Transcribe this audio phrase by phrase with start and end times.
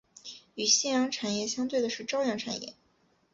[0.55, 2.73] 与夕阳产业相对的是朝阳产业。